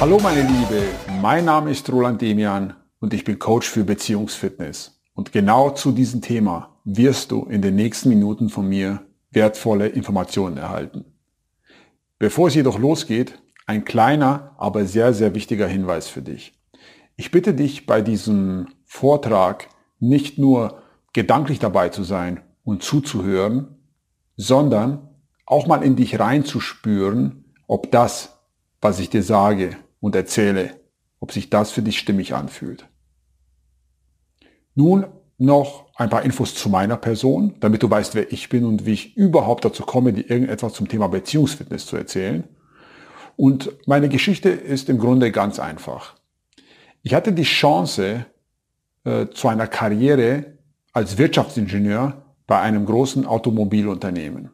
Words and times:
Hallo 0.00 0.20
meine 0.22 0.42
Liebe, 0.42 0.80
mein 1.20 1.44
Name 1.46 1.72
ist 1.72 1.90
Roland 1.90 2.22
Demian 2.22 2.72
und 3.00 3.12
ich 3.12 3.24
bin 3.24 3.40
Coach 3.40 3.68
für 3.68 3.82
Beziehungsfitness. 3.82 5.02
Und 5.12 5.32
genau 5.32 5.70
zu 5.70 5.90
diesem 5.90 6.22
Thema 6.22 6.78
wirst 6.84 7.32
du 7.32 7.46
in 7.46 7.62
den 7.62 7.74
nächsten 7.74 8.08
Minuten 8.08 8.48
von 8.48 8.68
mir 8.68 9.00
wertvolle 9.32 9.88
Informationen 9.88 10.56
erhalten. 10.56 11.04
Bevor 12.20 12.46
es 12.46 12.54
jedoch 12.54 12.78
losgeht, 12.78 13.42
ein 13.66 13.84
kleiner, 13.84 14.54
aber 14.56 14.84
sehr, 14.84 15.12
sehr 15.14 15.34
wichtiger 15.34 15.66
Hinweis 15.66 16.06
für 16.06 16.22
dich. 16.22 16.56
Ich 17.16 17.32
bitte 17.32 17.52
dich 17.52 17.84
bei 17.84 18.00
diesem 18.00 18.68
Vortrag 18.84 19.66
nicht 19.98 20.38
nur 20.38 20.80
gedanklich 21.12 21.58
dabei 21.58 21.88
zu 21.88 22.04
sein 22.04 22.42
und 22.62 22.84
zuzuhören, 22.84 23.80
sondern 24.36 25.08
auch 25.44 25.66
mal 25.66 25.82
in 25.82 25.96
dich 25.96 26.20
reinzuspüren, 26.20 27.52
ob 27.66 27.90
das, 27.90 28.38
was 28.80 29.00
ich 29.00 29.10
dir 29.10 29.24
sage, 29.24 29.76
und 30.00 30.14
erzähle, 30.14 30.80
ob 31.20 31.32
sich 31.32 31.50
das 31.50 31.70
für 31.70 31.82
dich 31.82 31.98
stimmig 31.98 32.34
anfühlt. 32.34 32.86
Nun 34.74 35.06
noch 35.38 35.86
ein 35.94 36.10
paar 36.10 36.22
Infos 36.22 36.54
zu 36.54 36.68
meiner 36.68 36.96
Person, 36.96 37.54
damit 37.60 37.82
du 37.82 37.90
weißt, 37.90 38.14
wer 38.14 38.32
ich 38.32 38.48
bin 38.48 38.64
und 38.64 38.86
wie 38.86 38.92
ich 38.92 39.16
überhaupt 39.16 39.64
dazu 39.64 39.84
komme, 39.84 40.12
dir 40.12 40.28
irgendetwas 40.28 40.74
zum 40.74 40.88
Thema 40.88 41.08
Beziehungsfitness 41.08 41.86
zu 41.86 41.96
erzählen. 41.96 42.44
Und 43.36 43.70
meine 43.86 44.08
Geschichte 44.08 44.48
ist 44.48 44.88
im 44.88 44.98
Grunde 44.98 45.30
ganz 45.30 45.60
einfach. 45.60 46.16
Ich 47.02 47.14
hatte 47.14 47.32
die 47.32 47.44
Chance 47.44 48.26
äh, 49.04 49.26
zu 49.28 49.48
einer 49.48 49.68
Karriere 49.68 50.58
als 50.92 51.18
Wirtschaftsingenieur 51.18 52.24
bei 52.48 52.60
einem 52.60 52.84
großen 52.84 53.24
Automobilunternehmen. 53.26 54.50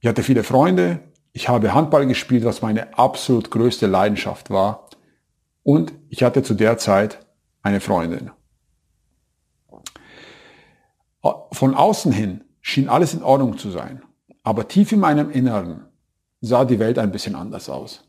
Ich 0.00 0.06
hatte 0.06 0.22
viele 0.22 0.44
Freunde, 0.44 1.00
ich 1.36 1.50
habe 1.50 1.74
Handball 1.74 2.06
gespielt, 2.06 2.46
was 2.46 2.62
meine 2.62 2.96
absolut 2.96 3.50
größte 3.50 3.86
Leidenschaft 3.86 4.48
war. 4.48 4.88
Und 5.62 5.92
ich 6.08 6.22
hatte 6.22 6.42
zu 6.42 6.54
der 6.54 6.78
Zeit 6.78 7.26
eine 7.60 7.80
Freundin. 7.80 8.30
Von 11.52 11.74
außen 11.74 12.10
hin 12.10 12.44
schien 12.62 12.88
alles 12.88 13.12
in 13.12 13.22
Ordnung 13.22 13.58
zu 13.58 13.70
sein. 13.70 14.02
Aber 14.44 14.66
tief 14.66 14.92
in 14.92 15.00
meinem 15.00 15.30
Inneren 15.30 15.84
sah 16.40 16.64
die 16.64 16.78
Welt 16.78 16.98
ein 16.98 17.12
bisschen 17.12 17.34
anders 17.34 17.68
aus. 17.68 18.08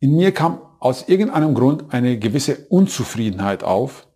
In 0.00 0.16
mir 0.16 0.34
kam 0.34 0.60
aus 0.80 1.08
irgendeinem 1.08 1.54
Grund 1.54 1.94
eine 1.94 2.18
gewisse 2.18 2.66
Unzufriedenheit 2.70 3.62
auf 3.62 4.08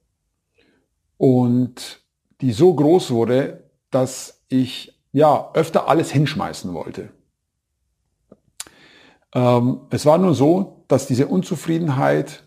und 1.16 2.02
die 2.40 2.50
so 2.50 2.74
groß 2.74 3.12
wurde, 3.12 3.70
dass 3.92 4.42
ich 4.48 5.00
ja 5.12 5.52
öfter 5.54 5.86
alles 5.86 6.10
hinschmeißen 6.10 6.74
wollte. 6.74 7.10
Ähm, 9.34 9.80
es 9.90 10.06
war 10.06 10.18
nur 10.18 10.34
so, 10.34 10.84
dass 10.88 11.06
diese 11.06 11.26
Unzufriedenheit 11.26 12.44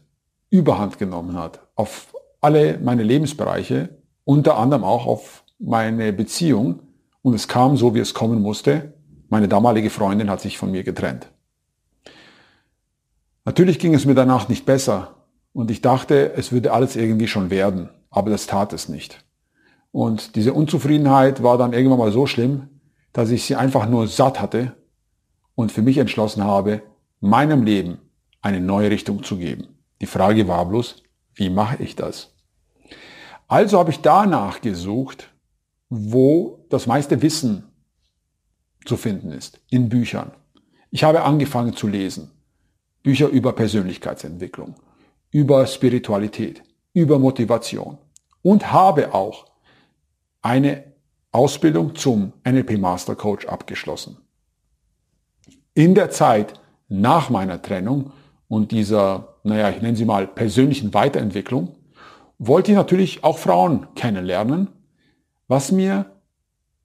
Überhand 0.50 0.98
genommen 0.98 1.38
hat 1.38 1.60
auf 1.76 2.14
alle 2.40 2.80
meine 2.80 3.04
Lebensbereiche, 3.04 3.90
unter 4.24 4.58
anderem 4.58 4.84
auch 4.84 5.06
auf 5.06 5.44
meine 5.60 6.14
Beziehung. 6.14 6.80
Und 7.22 7.34
es 7.34 7.50
kam 7.50 7.76
so, 7.76 7.94
wie 7.94 8.00
es 8.00 8.14
kommen 8.14 8.42
musste. 8.42 8.94
Meine 9.28 9.50
damalige 9.50 9.90
Freundin 9.90 10.30
hat 10.30 10.40
sich 10.40 10.58
von 10.58 10.72
mir 10.72 10.84
getrennt. 10.84 11.30
Natürlich 13.44 13.80
ging 13.80 13.94
es 13.94 14.06
mir 14.06 14.16
danach 14.16 14.48
nicht 14.48 14.66
besser 14.66 15.26
und 15.52 15.72
ich 15.72 15.82
dachte, 15.82 16.34
es 16.36 16.52
würde 16.52 16.72
alles 16.72 16.96
irgendwie 16.96 17.28
schon 17.28 17.50
werden, 17.50 17.90
aber 18.10 18.30
das 18.30 18.46
tat 18.46 18.74
es 18.74 18.90
nicht. 18.90 19.24
Und 19.92 20.36
diese 20.36 20.54
Unzufriedenheit 20.54 21.44
war 21.44 21.58
dann 21.58 21.74
irgendwann 21.74 22.00
mal 22.00 22.12
so 22.12 22.28
schlimm, 22.28 22.68
dass 23.12 23.32
ich 23.32 23.46
sie 23.46 23.56
einfach 23.56 23.88
nur 23.90 24.08
satt 24.08 24.42
hatte 24.42 24.77
und 25.58 25.72
für 25.72 25.82
mich 25.82 25.98
entschlossen 25.98 26.44
habe, 26.44 26.84
meinem 27.20 27.64
Leben 27.64 27.98
eine 28.42 28.62
neue 28.62 28.92
Richtung 28.92 29.24
zu 29.24 29.38
geben. 29.38 29.80
Die 30.00 30.06
Frage 30.06 30.48
war 30.48 30.64
bloß, 30.68 31.02
wie 31.34 31.50
mache 31.50 31.82
ich 31.82 31.96
das? 31.96 32.36
Also 33.48 33.80
habe 33.80 33.90
ich 33.90 34.02
danach 34.02 34.62
gesucht, 34.62 35.34
wo 35.90 36.64
das 36.70 36.86
meiste 36.86 37.24
Wissen 37.24 37.64
zu 38.86 38.98
finden 38.98 39.32
ist, 39.32 39.60
in 39.72 39.90
Büchern. 39.90 40.32
Ich 40.92 41.04
habe 41.04 41.24
angefangen 41.24 41.76
zu 41.76 41.88
lesen. 41.88 42.30
Bücher 43.02 43.28
über 43.28 43.52
Persönlichkeitsentwicklung, 43.54 44.76
über 45.32 45.66
Spiritualität, 45.66 46.62
über 46.94 47.18
Motivation 47.18 47.98
und 48.44 48.72
habe 48.72 49.16
auch 49.16 49.48
eine 50.44 50.94
Ausbildung 51.32 51.96
zum 51.96 52.34
NLP 52.48 52.78
Master 52.78 53.16
Coach 53.16 53.48
abgeschlossen 53.48 54.18
in 55.78 55.94
der 55.94 56.10
Zeit 56.10 56.60
nach 56.90 57.30
meiner 57.30 57.62
Trennung 57.62 58.12
und 58.48 58.72
dieser, 58.72 59.36
naja, 59.44 59.70
ich 59.70 59.80
nenne 59.80 59.96
sie 59.96 60.06
mal 60.06 60.26
persönlichen 60.26 60.92
Weiterentwicklung, 60.96 61.76
wollte 62.40 62.72
ich 62.72 62.78
natürlich 62.78 63.24
auch 63.24 63.38
Frauen 63.38 63.86
kennenlernen, 63.94 64.70
was 65.48 65.72
mir, 65.72 66.06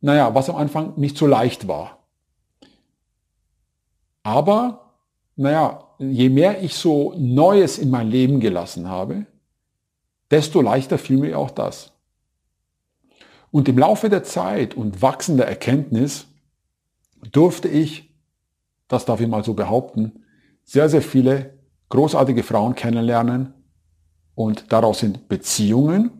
naja, 0.02 0.34
was 0.34 0.50
am 0.50 0.56
Anfang 0.56 0.92
nicht 0.96 1.16
so 1.16 1.26
leicht 1.26 1.68
war. 1.68 2.00
Aber, 4.24 4.92
naja, 5.36 5.84
je 5.98 6.28
mehr 6.28 6.62
ich 6.62 6.74
so 6.74 7.14
Neues 7.16 7.78
in 7.78 7.88
mein 7.88 8.10
Leben 8.10 8.40
gelassen 8.40 8.90
habe, 8.90 9.24
desto 10.30 10.60
leichter 10.60 10.98
fiel 10.98 11.16
mir 11.16 11.38
auch 11.38 11.50
das. 11.50 11.92
Und 13.50 13.70
im 13.70 13.78
Laufe 13.78 14.10
der 14.10 14.22
Zeit 14.22 14.74
und 14.74 15.00
wachsender 15.00 15.46
Erkenntnis 15.46 16.26
durfte 17.30 17.68
ich 17.68 18.11
das 18.92 19.06
darf 19.06 19.20
ich 19.22 19.28
mal 19.28 19.42
so 19.42 19.54
behaupten, 19.54 20.24
sehr, 20.64 20.90
sehr 20.90 21.00
viele 21.00 21.58
großartige 21.88 22.42
Frauen 22.42 22.74
kennenlernen 22.74 23.54
und 24.34 24.70
daraus 24.70 24.98
sind 24.98 25.28
Beziehungen, 25.28 26.10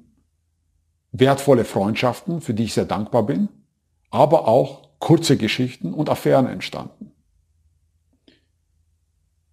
wertvolle 1.13 1.67
Freundschaften, 1.67 2.41
für 2.41 2.55
die 2.55 2.65
ich 2.65 2.73
sehr 2.73 2.87
dankbar 2.87 3.25
bin, 3.25 3.51
aber 4.11 4.49
auch 4.49 4.89
kurze 5.01 5.37
Geschichten 5.37 5.93
und 5.93 6.09
Affären 6.09 6.47
entstanden. 6.47 7.13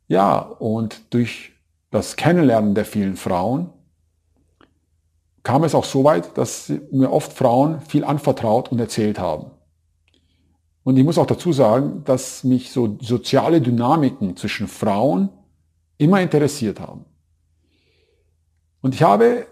Ja, 0.07 0.39
und 0.39 1.13
durch 1.13 1.51
das 1.91 2.15
Kennenlernen 2.15 2.73
der 2.73 2.85
vielen 2.85 3.17
Frauen 3.17 3.69
kam 5.43 5.65
es 5.65 5.75
auch 5.75 5.85
so 5.85 6.05
weit, 6.05 6.37
dass 6.37 6.71
mir 6.91 7.11
oft 7.11 7.33
Frauen 7.33 7.81
viel 7.81 8.05
anvertraut 8.05 8.71
und 8.71 8.79
erzählt 8.79 9.19
haben. 9.19 9.51
Und 10.89 10.97
ich 10.97 11.03
muss 11.05 11.19
auch 11.19 11.27
dazu 11.27 11.53
sagen, 11.53 12.03
dass 12.03 12.43
mich 12.43 12.71
so 12.71 12.97
soziale 12.99 13.61
Dynamiken 13.61 14.35
zwischen 14.35 14.67
Frauen 14.67 15.29
immer 15.99 16.19
interessiert 16.19 16.79
haben. 16.79 17.05
Und 18.81 18.95
ich 18.95 19.03
habe 19.03 19.45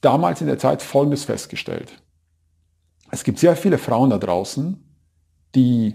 damals 0.00 0.40
in 0.40 0.46
der 0.46 0.58
Zeit 0.58 0.80
Folgendes 0.80 1.26
festgestellt. 1.26 1.92
Es 3.10 3.22
gibt 3.22 3.38
sehr 3.38 3.54
viele 3.54 3.76
Frauen 3.76 4.08
da 4.08 4.16
draußen, 4.16 4.82
die 5.54 5.94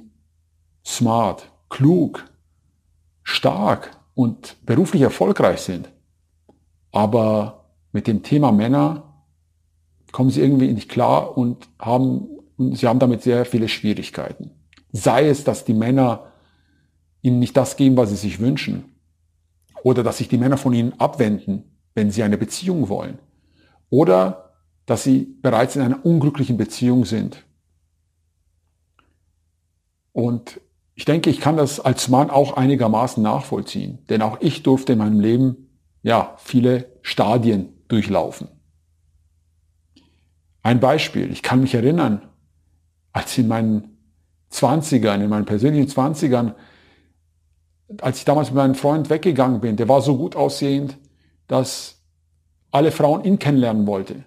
smart, 0.86 1.52
klug, 1.70 2.24
stark 3.24 4.00
und 4.14 4.58
beruflich 4.64 5.02
erfolgreich 5.02 5.62
sind. 5.62 5.92
Aber 6.92 7.66
mit 7.92 8.06
dem 8.06 8.22
Thema 8.22 8.52
Männer 8.52 9.26
kommen 10.12 10.30
sie 10.30 10.42
irgendwie 10.42 10.72
nicht 10.72 10.90
klar 10.90 11.36
und 11.36 11.68
haben 11.80 12.28
sie 12.58 12.88
haben 12.88 13.00
damit 13.00 13.22
sehr 13.22 13.46
viele 13.46 13.68
Schwierigkeiten. 13.68 14.52
Sei 14.92 15.28
es, 15.28 15.44
dass 15.44 15.66
die 15.66 15.74
Männer 15.74 16.32
ihnen 17.22 17.40
nicht 17.40 17.58
das 17.58 17.76
geben, 17.78 17.98
was 17.98 18.10
sie 18.10 18.16
sich 18.16 18.40
wünschen. 18.40 18.96
Oder 19.84 20.04
dass 20.04 20.20
sich 20.20 20.30
die 20.30 20.38
Männer 20.38 20.58
von 20.58 20.74
ihnen 20.74 21.00
abwenden, 21.00 21.78
wenn 21.96 22.12
sie 22.12 22.24
eine 22.24 22.38
Beziehung 22.38 22.90
wollen. 22.90 23.20
Oder 23.90 24.54
dass 24.86 25.04
sie 25.04 25.38
bereits 25.42 25.76
in 25.76 25.82
einer 25.82 26.06
unglücklichen 26.06 26.58
Beziehung 26.58 27.06
sind. 27.06 27.46
Und 30.12 30.62
ich 30.96 31.06
denke, 31.06 31.30
ich 31.30 31.40
kann 31.40 31.58
das 31.58 31.80
als 31.80 32.08
Mann 32.08 32.30
auch 32.30 32.56
einigermaßen 32.56 33.24
nachvollziehen. 33.24 34.06
Denn 34.10 34.22
auch 34.22 34.40
ich 34.42 34.64
durfte 34.64 34.94
in 34.94 35.00
meinem 35.00 35.20
Leben, 35.20 35.70
ja, 36.04 36.36
viele 36.38 36.92
Stadien 37.02 37.70
durchlaufen. 37.88 38.48
Ein 40.62 40.80
Beispiel. 40.80 41.32
Ich 41.32 41.42
kann 41.42 41.62
mich 41.62 41.74
erinnern, 41.74 42.22
als 43.14 43.38
in 43.38 43.48
meinen 43.48 43.98
Zwanzigern, 44.50 45.22
in 45.22 45.30
meinen 45.30 45.46
persönlichen 45.46 45.88
Zwanzigern, 45.88 46.54
als 48.02 48.18
ich 48.18 48.26
damals 48.26 48.50
mit 48.50 48.56
meinem 48.56 48.76
Freund 48.76 49.10
weggegangen 49.10 49.62
bin, 49.62 49.78
der 49.78 49.88
war 49.88 50.02
so 50.02 50.18
gut 50.18 50.36
aussehend, 50.36 50.98
dass 51.48 52.02
alle 52.72 52.92
Frauen 52.92 53.24
ihn 53.24 53.40
kennenlernen 53.40 53.86
wollte, 53.88 54.24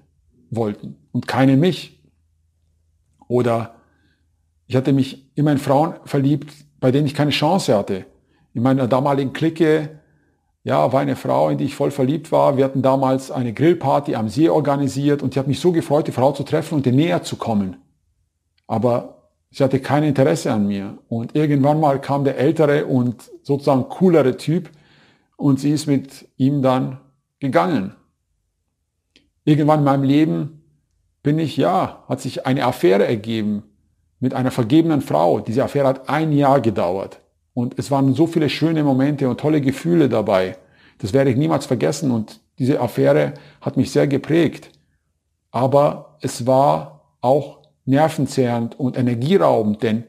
wollten 0.50 0.96
und 1.12 1.26
keine 1.26 1.56
mich. 1.56 2.00
Oder 3.28 3.74
ich 4.68 4.76
hatte 4.76 4.92
mich 4.92 5.30
immer 5.34 5.52
in 5.52 5.58
Frauen 5.58 5.94
verliebt, 6.04 6.52
bei 6.78 6.92
denen 6.92 7.06
ich 7.06 7.14
keine 7.14 7.30
Chance 7.30 7.76
hatte. 7.76 8.06
In 8.54 8.62
meiner 8.62 8.86
damaligen 8.86 9.32
Clique, 9.32 10.00
ja, 10.62 10.92
war 10.92 11.00
eine 11.00 11.16
Frau, 11.16 11.48
in 11.48 11.58
die 11.58 11.64
ich 11.64 11.74
voll 11.74 11.90
verliebt 11.90 12.32
war. 12.32 12.56
Wir 12.56 12.64
hatten 12.64 12.82
damals 12.82 13.30
eine 13.30 13.52
Grillparty 13.52 14.14
am 14.14 14.28
See 14.28 14.48
organisiert 14.48 15.22
und 15.22 15.34
ich 15.34 15.38
habe 15.38 15.48
mich 15.48 15.60
so 15.60 15.72
gefreut, 15.72 16.06
die 16.06 16.12
Frau 16.12 16.32
zu 16.32 16.42
treffen 16.42 16.76
und 16.76 16.86
ihr 16.86 16.92
näher 16.92 17.22
zu 17.22 17.36
kommen. 17.36 17.76
Aber 18.66 19.16
Sie 19.56 19.64
hatte 19.64 19.80
kein 19.80 20.04
Interesse 20.04 20.52
an 20.52 20.66
mir. 20.66 20.98
Und 21.08 21.34
irgendwann 21.34 21.80
mal 21.80 21.98
kam 21.98 22.24
der 22.24 22.36
ältere 22.36 22.84
und 22.84 23.30
sozusagen 23.42 23.88
coolere 23.88 24.36
Typ 24.36 24.70
und 25.36 25.60
sie 25.60 25.70
ist 25.70 25.86
mit 25.86 26.28
ihm 26.36 26.60
dann 26.60 27.00
gegangen. 27.40 27.94
Irgendwann 29.44 29.78
in 29.78 29.84
meinem 29.86 30.02
Leben 30.02 30.62
bin 31.22 31.38
ich, 31.38 31.56
ja, 31.56 32.04
hat 32.06 32.20
sich 32.20 32.44
eine 32.44 32.66
Affäre 32.66 33.06
ergeben 33.06 33.62
mit 34.20 34.34
einer 34.34 34.50
vergebenen 34.50 35.00
Frau. 35.00 35.40
Diese 35.40 35.64
Affäre 35.64 35.88
hat 35.88 36.08
ein 36.10 36.32
Jahr 36.32 36.60
gedauert. 36.60 37.20
Und 37.54 37.78
es 37.78 37.90
waren 37.90 38.12
so 38.12 38.26
viele 38.26 38.50
schöne 38.50 38.84
Momente 38.84 39.26
und 39.26 39.40
tolle 39.40 39.62
Gefühle 39.62 40.10
dabei. 40.10 40.58
Das 40.98 41.14
werde 41.14 41.30
ich 41.30 41.36
niemals 41.36 41.64
vergessen. 41.64 42.10
Und 42.10 42.40
diese 42.58 42.78
Affäre 42.80 43.32
hat 43.62 43.78
mich 43.78 43.90
sehr 43.90 44.06
geprägt. 44.06 44.70
Aber 45.50 46.18
es 46.20 46.46
war 46.46 47.16
auch 47.22 47.65
nervenzehrend 47.86 48.78
und 48.78 48.98
energieraubend, 48.98 49.82
denn 49.82 50.04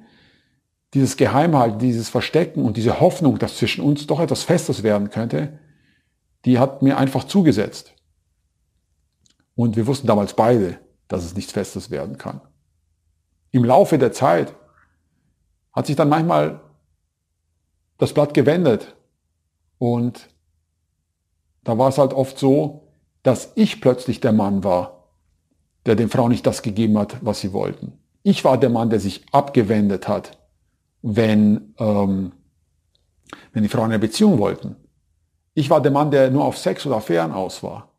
dieses 0.94 1.18
Geheimhalten, 1.18 1.80
dieses 1.80 2.10
Verstecken 2.10 2.66
und 2.66 2.78
diese 2.78 3.00
Hoffnung, 3.00 3.38
dass 3.40 3.58
zwischen 3.58 3.84
uns 3.84 4.08
doch 4.08 4.20
etwas 4.20 4.44
Festes 4.44 4.84
werden 4.84 5.10
könnte, 5.10 5.60
die 6.46 6.60
hat 6.60 6.82
mir 6.82 6.98
einfach 6.98 7.24
zugesetzt. 7.24 7.94
Und 9.56 9.76
wir 9.76 9.88
wussten 9.88 10.08
damals 10.08 10.34
beide, 10.34 10.80
dass 11.08 11.24
es 11.24 11.36
nichts 11.36 11.52
Festes 11.52 11.90
werden 11.90 12.18
kann. 12.18 12.42
Im 13.52 13.64
Laufe 13.64 13.98
der 13.98 14.12
Zeit 14.12 14.54
hat 15.74 15.88
sich 15.88 15.96
dann 15.96 16.10
manchmal 16.10 16.62
das 17.98 18.14
Blatt 18.14 18.34
gewendet 18.34 18.96
und 19.78 20.30
da 21.64 21.78
war 21.78 21.90
es 21.90 21.98
halt 21.98 22.14
oft 22.14 22.38
so, 22.40 22.94
dass 23.24 23.52
ich 23.56 23.82
plötzlich 23.82 24.22
der 24.22 24.32
Mann 24.32 24.64
war, 24.64 24.97
der 25.88 25.96
den 25.96 26.10
Frauen 26.10 26.32
nicht 26.32 26.46
das 26.46 26.62
gegeben 26.62 26.98
hat, 26.98 27.18
was 27.22 27.40
sie 27.40 27.54
wollten. 27.54 27.94
Ich 28.24 28.44
war 28.44 28.60
der 28.60 28.70
Mann, 28.70 28.90
der 28.90 29.00
sich 29.00 29.26
abgewendet 29.32 30.08
hat, 30.08 30.38
wenn, 31.02 31.74
ähm, 31.80 32.34
wenn 33.54 33.64
die 33.64 33.70
Frauen 33.70 33.86
eine 33.86 34.00
Beziehung 34.00 34.38
wollten. 34.38 34.76
Ich 35.54 35.70
war 35.70 35.82
der 35.82 35.92
Mann, 35.92 36.12
der 36.12 36.30
nur 36.30 36.46
auf 36.46 36.58
Sex 36.58 36.86
oder 36.86 36.98
Affären 36.98 37.32
aus 37.32 37.64
war. 37.64 37.94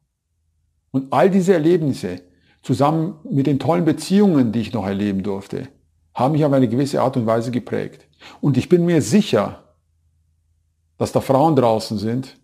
Und 0.91 1.13
all 1.13 1.31
diese 1.31 1.55
Erlebnisse, 1.55 2.21
zusammen 2.63 3.15
mit 3.25 3.47
den 3.47 3.59
tollen 3.59 3.85
Beziehungen, 3.85 4.53
die 4.53 4.61
ich 4.61 4.73
noch 4.73 4.87
erleben 4.87 5.23
durfte, 5.23 5.69
haben 6.15 6.33
mich 6.33 6.45
auf 6.45 6.53
eine 6.53 6.69
gewisse 6.69 7.01
Art 7.01 7.17
und 7.17 7.27
Weise 7.27 7.51
geprägt. 7.51 8.07
Und 8.41 8.57
ich 8.57 8.69
bin 8.69 8.85
mir 8.85 9.01
sicher, 9.01 9.65
dass 10.99 11.13
da 11.13 11.21
Frauen 11.21 11.57
draußen 11.57 11.97
sind, 11.97 12.37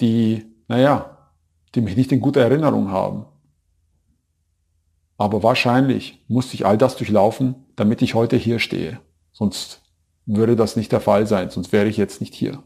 die, 0.00 0.44
naja, 0.68 1.30
die 1.74 1.80
mich 1.80 1.96
nicht 1.96 2.12
in 2.12 2.20
guter 2.20 2.42
Erinnerung 2.42 2.90
haben. 2.90 3.26
Aber 5.16 5.42
wahrscheinlich 5.42 6.24
musste 6.28 6.54
ich 6.54 6.66
all 6.66 6.76
das 6.76 6.96
durchlaufen, 6.96 7.54
damit 7.76 8.02
ich 8.02 8.14
heute 8.14 8.36
hier 8.36 8.58
stehe. 8.58 9.00
Sonst 9.32 9.82
würde 10.26 10.56
das 10.56 10.76
nicht 10.76 10.90
der 10.92 11.00
Fall 11.00 11.26
sein, 11.26 11.50
sonst 11.50 11.72
wäre 11.72 11.88
ich 11.88 11.96
jetzt 11.96 12.20
nicht 12.20 12.34
hier. 12.34 12.62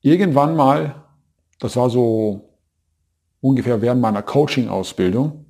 Irgendwann 0.00 0.56
mal, 0.56 1.04
das 1.58 1.76
war 1.76 1.90
so 1.90 2.58
ungefähr 3.40 3.82
während 3.82 4.00
meiner 4.00 4.22
Coaching-Ausbildung, 4.22 5.46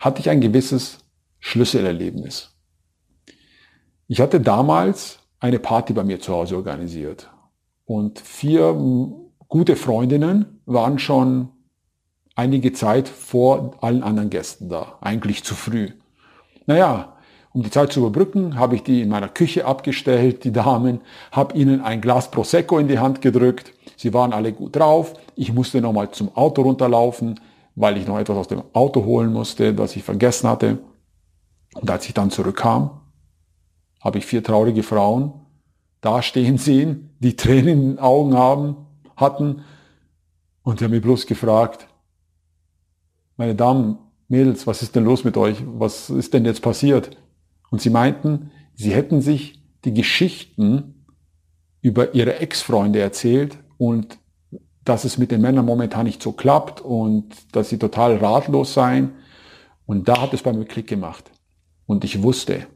hatte 0.00 0.20
ich 0.20 0.30
ein 0.30 0.40
gewisses 0.40 0.98
Schlüsselerlebnis. 1.40 2.54
Ich 4.06 4.20
hatte 4.20 4.40
damals 4.40 5.18
eine 5.40 5.58
Party 5.58 5.92
bei 5.92 6.04
mir 6.04 6.20
zu 6.20 6.32
Hause 6.32 6.56
organisiert 6.56 7.30
und 7.84 8.18
vier 8.18 8.72
gute 9.48 9.76
Freundinnen 9.76 10.60
waren 10.66 10.98
schon 10.98 11.50
einige 12.34 12.72
Zeit 12.72 13.08
vor 13.08 13.74
allen 13.80 14.02
anderen 14.02 14.30
Gästen 14.30 14.68
da, 14.68 14.98
eigentlich 15.00 15.44
zu 15.44 15.54
früh. 15.54 15.90
Naja, 16.66 17.16
um 17.52 17.62
die 17.62 17.70
Zeit 17.70 17.92
zu 17.92 18.00
überbrücken, 18.00 18.58
habe 18.58 18.74
ich 18.74 18.82
die 18.82 19.02
in 19.02 19.08
meiner 19.08 19.28
Küche 19.28 19.64
abgestellt, 19.64 20.42
die 20.42 20.52
Damen, 20.52 21.00
habe 21.30 21.56
ihnen 21.56 21.80
ein 21.80 22.00
Glas 22.00 22.30
Prosecco 22.30 22.78
in 22.78 22.88
die 22.88 22.98
Hand 22.98 23.20
gedrückt. 23.20 23.72
Sie 23.96 24.12
waren 24.12 24.32
alle 24.32 24.52
gut 24.52 24.74
drauf. 24.74 25.14
Ich 25.36 25.52
musste 25.52 25.80
nochmal 25.80 26.10
zum 26.10 26.34
Auto 26.36 26.62
runterlaufen, 26.62 27.38
weil 27.76 27.96
ich 27.96 28.08
noch 28.08 28.18
etwas 28.18 28.36
aus 28.36 28.48
dem 28.48 28.62
Auto 28.72 29.04
holen 29.04 29.32
musste, 29.32 29.78
was 29.78 29.94
ich 29.94 30.02
vergessen 30.02 30.48
hatte. 30.48 30.78
Und 31.74 31.88
als 31.88 32.06
ich 32.06 32.14
dann 32.14 32.30
zurückkam, 32.30 33.02
habe 34.00 34.18
ich 34.18 34.26
vier 34.26 34.42
traurige 34.42 34.82
Frauen 34.82 35.44
da 36.04 36.20
stehen 36.20 36.58
sehen, 36.58 37.16
die 37.18 37.34
Tränen 37.34 37.68
in 37.68 37.88
den 37.92 37.98
Augen 37.98 38.36
haben, 38.36 38.76
hatten. 39.16 39.62
Und 40.62 40.78
sie 40.78 40.84
haben 40.84 40.92
mich 40.92 41.00
bloß 41.00 41.26
gefragt, 41.26 41.88
meine 43.36 43.54
Damen, 43.54 43.98
Mädels, 44.28 44.66
was 44.66 44.82
ist 44.82 44.96
denn 44.96 45.04
los 45.04 45.24
mit 45.24 45.36
euch? 45.36 45.62
Was 45.66 46.10
ist 46.10 46.34
denn 46.34 46.44
jetzt 46.44 46.62
passiert? 46.62 47.16
Und 47.70 47.80
sie 47.80 47.90
meinten, 47.90 48.50
sie 48.74 48.92
hätten 48.92 49.20
sich 49.20 49.62
die 49.84 49.94
Geschichten 49.94 51.06
über 51.80 52.14
ihre 52.14 52.38
Ex-Freunde 52.38 53.00
erzählt 53.00 53.58
und 53.76 54.18
dass 54.84 55.04
es 55.04 55.18
mit 55.18 55.30
den 55.30 55.40
Männern 55.40 55.64
momentan 55.64 56.06
nicht 56.06 56.22
so 56.22 56.32
klappt 56.32 56.80
und 56.80 57.34
dass 57.52 57.68
sie 57.68 57.78
total 57.78 58.16
ratlos 58.16 58.74
seien. 58.74 59.12
Und 59.86 60.08
da 60.08 60.20
hat 60.20 60.34
es 60.34 60.42
bei 60.42 60.52
mir 60.52 60.64
Klick 60.64 60.86
gemacht. 60.86 61.30
Und 61.86 62.04
ich 62.04 62.22
wusste, 62.22 62.66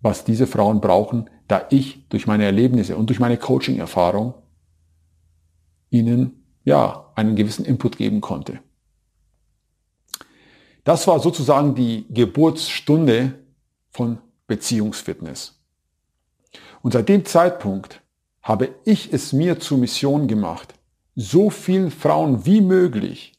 was 0.00 0.24
diese 0.24 0.46
Frauen 0.46 0.80
brauchen, 0.80 1.30
da 1.48 1.66
ich 1.70 2.08
durch 2.08 2.26
meine 2.26 2.44
Erlebnisse 2.44 2.96
und 2.96 3.10
durch 3.10 3.20
meine 3.20 3.36
Coaching-Erfahrung 3.36 4.34
ihnen 5.90 6.44
ja 6.64 7.12
einen 7.14 7.36
gewissen 7.36 7.64
Input 7.64 7.96
geben 7.96 8.20
konnte. 8.20 8.60
Das 10.84 11.06
war 11.06 11.18
sozusagen 11.18 11.74
die 11.74 12.06
Geburtsstunde 12.10 13.38
von 13.90 14.18
Beziehungsfitness. 14.46 15.58
Und 16.82 16.92
seit 16.92 17.08
dem 17.08 17.24
Zeitpunkt 17.24 18.02
habe 18.42 18.74
ich 18.84 19.12
es 19.12 19.32
mir 19.32 19.58
zur 19.58 19.78
Mission 19.78 20.28
gemacht, 20.28 20.74
so 21.16 21.48
vielen 21.48 21.90
Frauen 21.90 22.44
wie 22.44 22.60
möglich, 22.60 23.32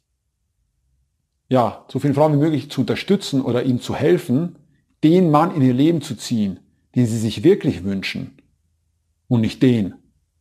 ja, 1.48 1.86
so 1.90 2.00
vielen 2.00 2.16
Frauen 2.16 2.34
wie 2.34 2.44
möglich 2.44 2.72
zu 2.72 2.82
unterstützen 2.82 3.42
oder 3.42 3.64
ihnen 3.64 3.80
zu 3.80 3.96
helfen, 3.96 4.58
den 5.04 5.30
Mann 5.30 5.56
in 5.56 5.62
ihr 5.62 5.74
Leben 5.74 6.02
zu 6.02 6.16
ziehen, 6.16 6.60
den 6.96 7.06
sie 7.06 7.20
sich 7.20 7.44
wirklich 7.44 7.84
wünschen 7.84 8.42
und 9.28 9.42
nicht 9.42 9.62
den, 9.62 9.94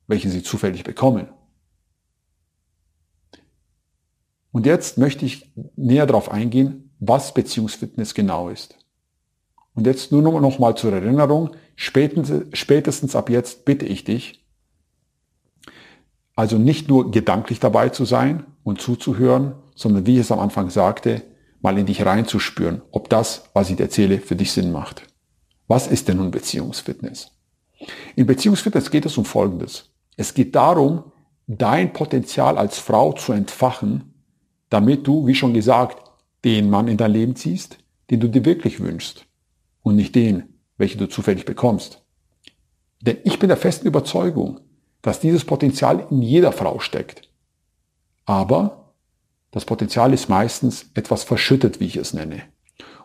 welchen 0.06 0.30
sie 0.30 0.42
zufällig 0.42 0.84
bekommen. 0.84 1.28
Und 4.52 4.64
jetzt 4.64 4.96
möchte 4.96 5.26
ich 5.26 5.52
näher 5.76 6.06
darauf 6.06 6.30
eingehen, 6.30 6.83
was 7.08 7.34
Beziehungsfitness 7.34 8.14
genau 8.14 8.48
ist. 8.48 8.76
Und 9.74 9.86
jetzt 9.86 10.12
nur 10.12 10.22
noch 10.22 10.58
mal 10.58 10.76
zur 10.76 10.92
Erinnerung, 10.92 11.50
spätestens, 11.76 12.56
spätestens 12.56 13.16
ab 13.16 13.28
jetzt 13.28 13.64
bitte 13.64 13.86
ich 13.86 14.04
dich, 14.04 14.44
also 16.36 16.58
nicht 16.58 16.88
nur 16.88 17.10
gedanklich 17.10 17.60
dabei 17.60 17.88
zu 17.88 18.04
sein 18.04 18.44
und 18.62 18.80
zuzuhören, 18.80 19.54
sondern 19.74 20.06
wie 20.06 20.14
ich 20.14 20.20
es 20.20 20.32
am 20.32 20.40
Anfang 20.40 20.70
sagte, 20.70 21.22
mal 21.60 21.78
in 21.78 21.86
dich 21.86 22.04
reinzuspüren, 22.04 22.82
ob 22.90 23.08
das, 23.08 23.50
was 23.54 23.70
ich 23.70 23.76
dir 23.76 23.84
erzähle, 23.84 24.18
für 24.18 24.36
dich 24.36 24.52
Sinn 24.52 24.72
macht. 24.72 25.06
Was 25.66 25.86
ist 25.86 26.08
denn 26.08 26.18
nun 26.18 26.30
Beziehungsfitness? 26.30 27.30
In 28.16 28.26
Beziehungsfitness 28.26 28.90
geht 28.90 29.06
es 29.06 29.16
um 29.16 29.24
Folgendes. 29.24 29.90
Es 30.16 30.34
geht 30.34 30.54
darum, 30.54 31.04
dein 31.46 31.92
Potenzial 31.92 32.58
als 32.58 32.78
Frau 32.78 33.12
zu 33.12 33.32
entfachen, 33.32 34.14
damit 34.70 35.06
du, 35.06 35.26
wie 35.26 35.34
schon 35.34 35.54
gesagt, 35.54 36.03
den 36.44 36.70
Mann 36.70 36.88
in 36.88 36.96
dein 36.96 37.12
Leben 37.12 37.36
ziehst, 37.36 37.78
den 38.10 38.20
du 38.20 38.28
dir 38.28 38.44
wirklich 38.44 38.80
wünschst 38.80 39.26
und 39.82 39.96
nicht 39.96 40.14
den, 40.14 40.54
welchen 40.76 40.98
du 40.98 41.08
zufällig 41.08 41.44
bekommst. 41.44 42.02
Denn 43.00 43.18
ich 43.24 43.38
bin 43.38 43.48
der 43.48 43.56
festen 43.56 43.86
Überzeugung, 43.86 44.60
dass 45.02 45.20
dieses 45.20 45.44
Potenzial 45.44 46.06
in 46.10 46.22
jeder 46.22 46.52
Frau 46.52 46.80
steckt. 46.80 47.28
Aber 48.24 48.94
das 49.50 49.64
Potenzial 49.64 50.12
ist 50.12 50.28
meistens 50.28 50.90
etwas 50.94 51.24
verschüttet, 51.24 51.80
wie 51.80 51.86
ich 51.86 51.96
es 51.96 52.14
nenne. 52.14 52.42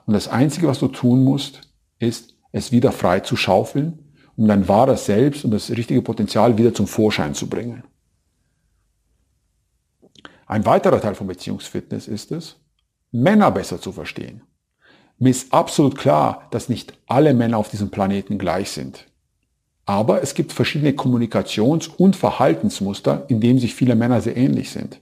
Und 0.05 0.13
das 0.13 0.27
Einzige, 0.27 0.67
was 0.67 0.79
du 0.79 0.87
tun 0.87 1.23
musst, 1.23 1.61
ist, 1.99 2.35
es 2.51 2.71
wieder 2.71 2.91
frei 2.91 3.19
zu 3.19 3.35
schaufeln, 3.35 3.99
um 4.35 4.47
dein 4.47 4.67
wahres 4.67 5.05
Selbst 5.05 5.45
und 5.45 5.51
das 5.51 5.69
richtige 5.69 6.01
Potenzial 6.01 6.57
wieder 6.57 6.73
zum 6.73 6.87
Vorschein 6.87 7.35
zu 7.35 7.47
bringen. 7.47 7.83
Ein 10.47 10.65
weiterer 10.65 10.99
Teil 10.99 11.13
von 11.13 11.27
Beziehungsfitness 11.27 12.07
ist 12.07 12.31
es, 12.31 12.55
Männer 13.11 13.51
besser 13.51 13.81
zu 13.81 13.91
verstehen. 13.91 14.41
Mir 15.17 15.29
ist 15.29 15.53
absolut 15.53 15.97
klar, 15.97 16.47
dass 16.51 16.69
nicht 16.69 16.93
alle 17.07 17.33
Männer 17.33 17.57
auf 17.57 17.69
diesem 17.69 17.89
Planeten 17.89 18.37
gleich 18.37 18.71
sind. 18.71 19.05
Aber 19.85 20.21
es 20.21 20.33
gibt 20.33 20.53
verschiedene 20.53 20.91
Kommunikations- 20.91 21.89
und 21.89 22.15
Verhaltensmuster, 22.15 23.25
in 23.27 23.41
denen 23.41 23.59
sich 23.59 23.73
viele 23.73 23.95
Männer 23.95 24.21
sehr 24.21 24.37
ähnlich 24.37 24.71
sind. 24.71 24.99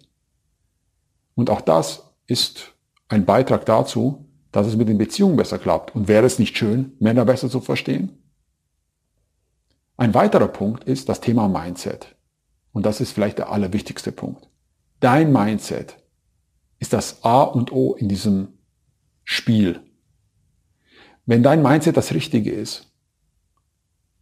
Und 1.35 1.49
auch 1.49 1.61
das 1.61 2.13
ist 2.25 2.73
ein 3.09 3.25
Beitrag 3.25 3.65
dazu, 3.65 4.25
dass 4.51 4.65
es 4.65 4.75
mit 4.75 4.87
den 4.89 4.97
Beziehungen 4.97 5.35
besser 5.35 5.59
klappt. 5.59 5.93
Und 5.95 6.07
wäre 6.07 6.25
es 6.25 6.39
nicht 6.39 6.57
schön, 6.57 6.93
Männer 6.99 7.25
besser 7.25 7.49
zu 7.49 7.61
verstehen? 7.61 8.17
Ein 9.97 10.13
weiterer 10.13 10.47
Punkt 10.47 10.83
ist 10.85 11.09
das 11.09 11.21
Thema 11.21 11.47
Mindset. 11.47 12.15
Und 12.71 12.85
das 12.85 13.01
ist 13.01 13.11
vielleicht 13.11 13.39
der 13.39 13.51
allerwichtigste 13.51 14.11
Punkt. 14.11 14.47
Dein 14.99 15.31
Mindset 15.31 15.97
ist 16.79 16.93
das 16.93 17.23
A 17.23 17.43
und 17.43 17.71
O 17.71 17.95
in 17.95 18.09
diesem 18.09 18.49
Spiel 19.23 19.81
Wenn 21.25 21.43
dein 21.43 21.61
Mindset 21.61 21.97
das 21.97 22.13
Richtige 22.13 22.51
ist, 22.51 22.93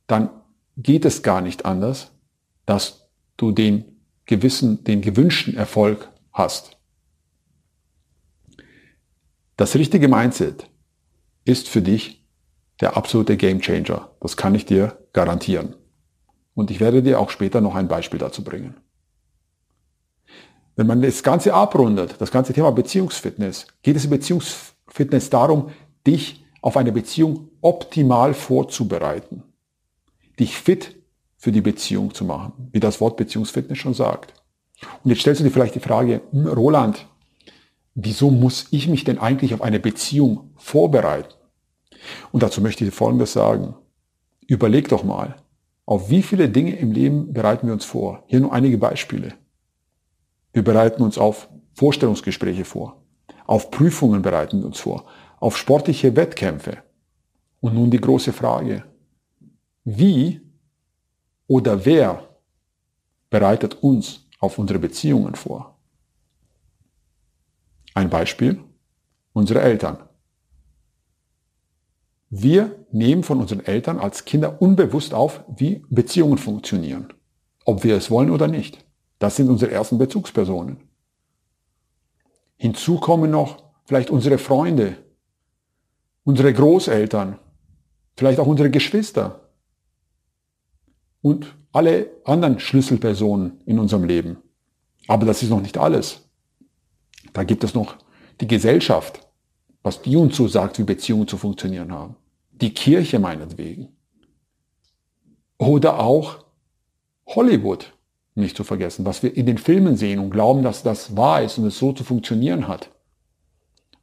dann 0.07 0.29
geht 0.77 1.05
es 1.05 1.21
gar 1.21 1.41
nicht 1.41 1.65
anders, 1.65 2.11
dass 2.65 3.07
du 3.37 3.51
den 3.51 3.85
gewissen, 4.25 4.83
den 4.83 5.01
gewünschten 5.01 5.55
Erfolg 5.55 6.11
hast. 6.33 6.77
Das 9.57 9.75
richtige 9.75 10.07
Mindset 10.07 10.69
ist 11.45 11.69
für 11.69 11.81
dich 11.81 12.25
der 12.81 12.97
absolute 12.97 13.37
Game 13.37 13.61
Changer. 13.61 14.11
Das 14.19 14.35
kann 14.35 14.55
ich 14.55 14.65
dir 14.65 14.97
garantieren. 15.13 15.75
Und 16.55 16.71
ich 16.71 16.79
werde 16.79 17.03
dir 17.03 17.19
auch 17.19 17.29
später 17.29 17.61
noch 17.61 17.75
ein 17.75 17.87
Beispiel 17.87 18.19
dazu 18.19 18.43
bringen. 18.43 18.75
Wenn 20.75 20.87
man 20.87 21.01
das 21.01 21.23
Ganze 21.23 21.53
abrundet, 21.53 22.15
das 22.19 22.31
ganze 22.31 22.53
Thema 22.53 22.71
Beziehungsfitness, 22.71 23.67
geht 23.81 23.95
es 23.95 24.03
in 24.03 24.09
Beziehungsfitness 24.09 25.29
darum, 25.29 25.69
dich 26.05 26.43
auf 26.61 26.77
eine 26.77 26.91
Beziehung 26.91 27.49
optimal 27.61 28.33
vorzubereiten. 28.33 29.43
Dich 30.39 30.57
fit 30.57 30.95
für 31.37 31.51
die 31.51 31.61
Beziehung 31.61 32.13
zu 32.13 32.25
machen, 32.25 32.69
wie 32.71 32.79
das 32.79 32.99
Wort 32.99 33.17
Beziehungsfitness 33.17 33.77
schon 33.77 33.93
sagt. 33.93 34.33
Und 35.03 35.11
jetzt 35.11 35.21
stellst 35.21 35.39
du 35.39 35.45
dir 35.45 35.51
vielleicht 35.51 35.75
die 35.75 35.79
Frage, 35.79 36.21
hm, 36.31 36.47
Roland, 36.47 37.07
wieso 37.93 38.29
muss 38.29 38.67
ich 38.71 38.87
mich 38.87 39.03
denn 39.03 39.19
eigentlich 39.19 39.53
auf 39.53 39.61
eine 39.61 39.79
Beziehung 39.79 40.51
vorbereiten? 40.57 41.33
Und 42.31 42.43
dazu 42.43 42.61
möchte 42.61 42.83
ich 42.83 42.89
dir 42.89 42.95
Folgendes 42.95 43.31
sagen. 43.31 43.75
Überleg 44.47 44.89
doch 44.89 45.03
mal, 45.03 45.35
auf 45.85 46.09
wie 46.09 46.21
viele 46.21 46.49
Dinge 46.49 46.75
im 46.75 46.91
Leben 46.91 47.31
bereiten 47.31 47.67
wir 47.67 47.73
uns 47.73 47.85
vor? 47.85 48.23
Hier 48.27 48.41
nur 48.41 48.53
einige 48.53 48.77
Beispiele. 48.77 49.33
Wir 50.55 50.63
bereiten 50.63 51.03
uns 51.03 51.17
auf 51.17 51.49
Vorstellungsgespräche 51.73 52.63
vor. 52.63 53.03
Auf 53.45 53.71
Prüfungen 53.71 54.21
bereiten 54.21 54.59
wir 54.59 54.67
uns 54.67 54.79
vor. 54.79 55.03
Auf 55.37 55.57
sportliche 55.57 56.15
Wettkämpfe. 56.15 56.77
Und 57.59 57.73
nun 57.73 57.91
die 57.91 57.99
große 57.99 58.31
Frage. 58.31 58.85
Wie 59.83 60.39
oder 61.47 61.83
wer 61.83 62.29
bereitet 63.29 63.83
uns 63.83 64.29
auf 64.39 64.57
unsere 64.57 64.79
Beziehungen 64.79 65.35
vor? 65.35 65.77
Ein 67.93 68.09
Beispiel. 68.09 68.63
Unsere 69.33 69.59
Eltern. 69.59 69.97
Wir 72.29 72.85
nehmen 72.93 73.23
von 73.23 73.41
unseren 73.41 73.59
Eltern 73.59 73.99
als 73.99 74.23
Kinder 74.23 74.61
unbewusst 74.61 75.13
auf, 75.13 75.43
wie 75.53 75.83
Beziehungen 75.89 76.37
funktionieren. 76.37 77.09
Ob 77.65 77.83
wir 77.83 77.97
es 77.97 78.09
wollen 78.09 78.29
oder 78.29 78.47
nicht. 78.47 78.84
Das 79.19 79.35
sind 79.35 79.49
unsere 79.49 79.71
ersten 79.71 79.97
Bezugspersonen. 79.97 80.77
Hinzu 82.57 82.99
kommen 82.99 83.31
noch 83.31 83.63
vielleicht 83.85 84.09
unsere 84.09 84.37
Freunde, 84.37 84.97
unsere 86.23 86.53
Großeltern, 86.53 87.39
vielleicht 88.17 88.39
auch 88.39 88.47
unsere 88.47 88.69
Geschwister 88.71 89.49
und 91.21 91.55
alle 91.71 92.09
anderen 92.23 92.59
Schlüsselpersonen 92.59 93.61
in 93.65 93.79
unserem 93.79 94.05
Leben. 94.05 94.37
Aber 95.07 95.25
das 95.25 95.43
ist 95.43 95.49
noch 95.49 95.61
nicht 95.61 95.77
alles. 95.77 96.21
Da 97.33 97.43
gibt 97.43 97.63
es 97.63 97.73
noch 97.73 97.97
die 98.39 98.47
Gesellschaft, 98.47 99.27
was 99.83 100.01
die 100.01 100.15
uns 100.15 100.35
so 100.35 100.47
sagt, 100.47 100.79
wie 100.79 100.83
Beziehungen 100.83 101.27
zu 101.27 101.37
funktionieren 101.37 101.91
haben. 101.91 102.15
Die 102.51 102.73
Kirche 102.73 103.19
meinetwegen. 103.19 103.89
Oder 105.57 105.99
auch 105.99 106.45
Hollywood, 107.27 107.93
nicht 108.35 108.57
zu 108.57 108.63
vergessen, 108.63 109.05
was 109.05 109.23
wir 109.23 109.35
in 109.35 109.45
den 109.45 109.57
Filmen 109.57 109.95
sehen 109.95 110.19
und 110.19 110.29
glauben, 110.29 110.61
dass 110.61 110.83
das 110.83 111.15
wahr 111.15 111.41
ist 111.41 111.57
und 111.57 111.65
es 111.65 111.77
so 111.77 111.93
zu 111.93 112.03
funktionieren 112.03 112.67
hat. 112.67 112.91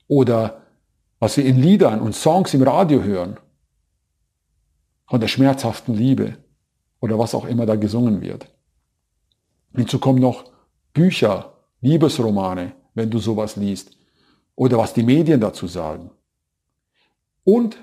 Oder 0.08 0.62
was 1.22 1.36
wir 1.36 1.44
in 1.44 1.56
Liedern 1.56 2.00
und 2.00 2.14
Songs 2.14 2.52
im 2.52 2.62
Radio 2.62 3.02
hören. 3.02 3.36
Von 5.06 5.20
der 5.20 5.28
schmerzhaften 5.28 5.94
Liebe 5.94 6.38
oder 7.00 7.18
was 7.18 7.34
auch 7.34 7.44
immer 7.44 7.66
da 7.66 7.76
gesungen 7.76 8.22
wird. 8.22 8.48
Hinzu 9.74 9.98
kommen 9.98 10.20
noch 10.20 10.50
Bücher, 10.94 11.52
Liebesromane, 11.80 12.72
wenn 12.94 13.10
du 13.10 13.18
sowas 13.18 13.56
liest 13.56 13.96
oder 14.56 14.78
was 14.78 14.94
die 14.94 15.02
Medien 15.02 15.40
dazu 15.40 15.66
sagen. 15.66 16.10
Und 17.44 17.76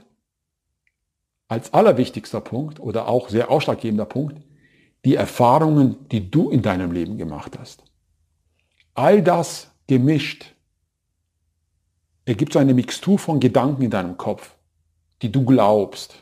als 1.47 1.73
allerwichtigster 1.73 2.41
Punkt 2.41 2.79
oder 2.79 3.07
auch 3.07 3.29
sehr 3.29 3.49
ausschlaggebender 3.49 4.05
Punkt, 4.05 4.41
die 5.05 5.15
Erfahrungen, 5.15 6.07
die 6.09 6.29
du 6.29 6.49
in 6.49 6.61
deinem 6.61 6.91
Leben 6.91 7.17
gemacht 7.17 7.57
hast. 7.57 7.83
All 8.93 9.21
das 9.21 9.71
gemischt 9.87 10.53
ergibt 12.25 12.53
so 12.53 12.59
eine 12.59 12.73
Mixtur 12.73 13.17
von 13.17 13.39
Gedanken 13.39 13.81
in 13.81 13.89
deinem 13.89 14.17
Kopf, 14.17 14.55
die 15.21 15.31
du 15.31 15.45
glaubst. 15.45 16.15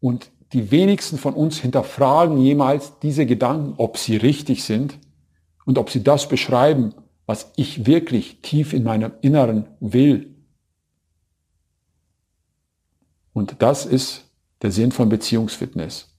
Und 0.00 0.30
die 0.52 0.70
wenigsten 0.70 1.18
von 1.18 1.34
uns 1.34 1.58
hinterfragen 1.58 2.38
jemals 2.38 2.98
diese 3.00 3.26
Gedanken, 3.26 3.74
ob 3.78 3.98
sie 3.98 4.16
richtig 4.16 4.64
sind 4.64 4.98
und 5.64 5.78
ob 5.78 5.90
sie 5.90 6.02
das 6.02 6.28
beschreiben, 6.28 6.94
was 7.26 7.52
ich 7.56 7.86
wirklich 7.86 8.40
tief 8.42 8.72
in 8.72 8.84
meinem 8.84 9.12
Inneren 9.20 9.66
will. 9.80 10.34
Und 13.32 13.56
das 13.60 13.84
ist 13.84 14.24
der 14.62 14.70
Sinn 14.70 14.92
von 14.92 15.08
Beziehungsfitness. 15.08 16.15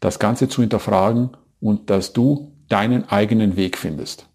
Das 0.00 0.18
Ganze 0.18 0.48
zu 0.48 0.60
hinterfragen 0.60 1.36
und 1.60 1.90
dass 1.90 2.12
du 2.12 2.52
deinen 2.68 3.08
eigenen 3.08 3.56
Weg 3.56 3.78
findest. 3.78 4.28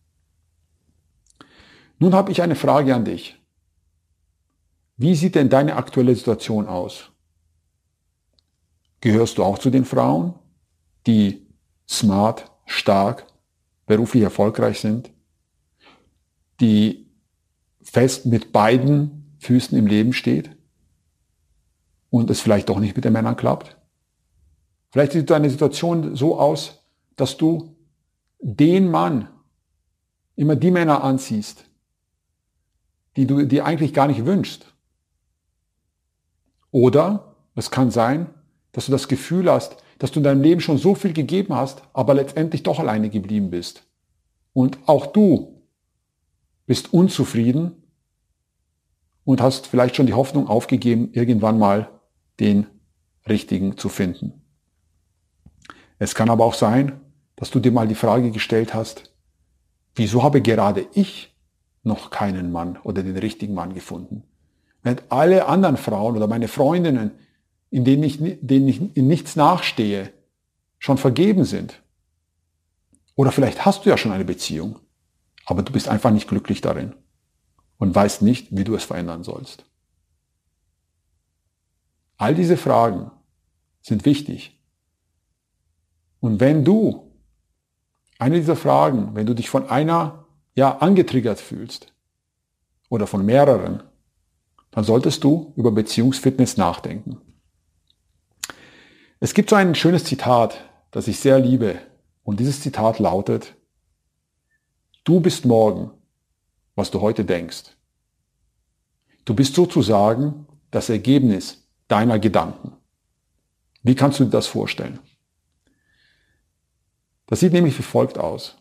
Nun 2.00 2.14
habe 2.14 2.32
ich 2.32 2.42
eine 2.42 2.56
Frage 2.56 2.96
an 2.96 3.06
dich. 3.06 3.40
Wie 4.98 5.16
sieht 5.16 5.36
denn 5.36 5.50
deine 5.50 5.76
aktuelle 5.76 6.16
Situation 6.16 6.68
aus? 6.68 7.12
Gehörst 9.02 9.38
du 9.38 9.44
auch 9.44 9.60
zu 9.60 9.70
den 9.70 9.86
Frauen, 9.86 10.36
die 11.08 11.48
smart, 11.88 12.52
stark, 12.66 13.26
beruflich 13.86 14.24
erfolgreich 14.24 14.80
sind? 14.80 15.12
die 16.62 17.08
fest 17.82 18.26
mit 18.28 18.54
beiden 18.54 19.36
Füßen 19.40 19.78
im 19.78 19.88
Leben 19.88 20.14
steht 20.14 20.56
und 22.10 22.30
es 22.30 22.40
vielleicht 22.40 22.70
doch 22.70 22.80
nicht 22.80 22.96
mit 22.96 23.04
den 23.04 23.14
Männern 23.14 23.36
klappt? 23.36 23.78
Vielleicht 24.92 25.14
sieht 25.14 25.30
deine 25.30 25.50
Situation 25.50 26.16
so 26.16 26.40
aus, 26.40 26.84
dass 27.16 27.38
du 27.38 27.76
den 28.40 28.90
Mann 28.90 29.30
immer 30.36 30.56
die 30.56 30.72
Männer 30.72 31.04
anziehst, 31.04 31.66
die 33.16 33.26
du 33.26 33.46
dir 33.46 33.66
eigentlich 33.66 33.94
gar 33.94 34.08
nicht 34.08 34.26
wünschst. 34.26 34.74
Oder 36.72 37.36
es 37.56 37.72
kann 37.72 37.92
sein, 37.92 38.34
dass 38.72 38.86
du 38.86 38.92
das 38.92 39.08
Gefühl 39.08 39.52
hast, 39.52 39.78
dass 40.00 40.12
du 40.12 40.20
in 40.20 40.24
deinem 40.24 40.42
Leben 40.42 40.62
schon 40.62 40.78
so 40.78 40.96
viel 40.96 41.14
gegeben 41.14 41.54
hast, 41.56 41.84
aber 41.94 42.14
letztendlich 42.14 42.64
doch 42.64 42.80
alleine 42.80 43.10
geblieben 43.10 43.52
bist. 43.52 43.84
Und 44.54 44.78
auch 44.88 45.06
du 45.08 45.62
bist 46.66 46.94
unzufrieden 46.94 47.84
und 49.24 49.42
hast 49.42 49.68
vielleicht 49.68 49.96
schon 49.96 50.08
die 50.08 50.14
Hoffnung 50.14 50.48
aufgegeben, 50.48 51.12
irgendwann 51.14 51.60
mal 51.60 51.90
den 52.40 52.66
richtigen 53.28 53.78
zu 53.78 53.90
finden. 53.90 54.41
Es 56.02 56.16
kann 56.16 56.30
aber 56.30 56.46
auch 56.46 56.54
sein, 56.54 57.00
dass 57.36 57.52
du 57.52 57.60
dir 57.60 57.72
mal 57.72 57.88
die 57.88 57.96
Frage 57.96 58.32
gestellt 58.32 58.74
hast, 58.74 59.12
wieso 59.96 60.24
habe 60.24 60.42
gerade 60.42 60.88
ich 60.94 61.36
noch 61.84 62.10
keinen 62.10 62.52
Mann 62.52 62.78
oder 62.84 63.04
den 63.04 63.18
richtigen 63.18 63.54
Mann 63.54 63.74
gefunden? 63.74 64.24
Während 64.84 65.04
alle 65.10 65.46
anderen 65.48 65.78
Frauen 65.78 66.16
oder 66.16 66.28
meine 66.28 66.48
Freundinnen, 66.48 67.12
in 67.70 67.86
denen 67.86 68.04
ich, 68.04 68.18
denen 68.20 68.68
ich 68.68 68.98
in 68.98 69.08
nichts 69.08 69.36
nachstehe, 69.36 70.12
schon 70.80 70.98
vergeben 70.98 71.46
sind. 71.46 71.82
Oder 73.16 73.32
vielleicht 73.32 73.66
hast 73.66 73.86
du 73.86 73.90
ja 73.90 73.98
schon 73.98 74.12
eine 74.12 74.26
Beziehung 74.26 74.80
aber 75.46 75.64
du 75.64 75.74
bist 75.74 75.88
einfach 75.88 76.12
nicht 76.12 76.28
glücklich 76.28 76.62
darin 76.62 76.94
und 77.78 77.94
weißt 77.94 78.22
nicht, 78.22 78.56
wie 78.56 78.64
du 78.64 78.76
es 78.76 78.84
verändern 78.84 79.24
sollst. 79.24 79.66
All 82.18 82.36
diese 82.36 82.58
Fragen 82.58 83.12
sind 83.82 84.06
wichtig. 84.06 84.61
Und 86.22 86.40
wenn 86.40 86.64
du 86.64 87.12
eine 88.20 88.38
dieser 88.38 88.56
Fragen, 88.56 89.16
wenn 89.16 89.26
du 89.26 89.34
dich 89.34 89.50
von 89.50 89.68
einer 89.70 90.26
ja 90.56 90.78
angetriggert 90.78 91.40
fühlst 91.40 91.94
oder 92.90 93.08
von 93.08 93.26
mehreren, 93.26 93.84
dann 94.70 94.84
solltest 94.84 95.24
du 95.24 95.52
über 95.58 95.72
Beziehungsfitness 95.72 96.56
nachdenken. 96.56 97.18
Es 99.20 99.34
gibt 99.34 99.50
so 99.50 99.56
ein 99.56 99.76
schönes 99.76 100.04
Zitat, 100.06 100.58
das 100.92 101.08
ich 101.08 101.20
sehr 101.20 101.40
liebe. 101.40 101.80
Und 102.24 102.40
dieses 102.40 102.62
Zitat 102.62 103.00
lautet, 103.00 103.56
Du 105.04 105.20
bist 105.20 105.46
morgen, 105.46 105.90
was 106.76 106.92
du 106.92 107.02
heute 107.02 107.26
denkst. 107.26 107.76
Du 109.26 109.34
bist 109.34 109.56
sozusagen 109.56 110.46
das 110.70 110.90
Ergebnis 110.90 111.68
deiner 111.88 112.20
Gedanken. 112.20 112.74
Wie 113.82 113.96
kannst 113.96 114.20
du 114.20 114.26
dir 114.26 114.30
das 114.30 114.46
vorstellen? 114.46 115.00
Das 117.32 117.40
sieht 117.40 117.54
nämlich 117.54 117.78
wie 117.80 117.84
folgt 117.84 118.18
aus. 118.18 118.58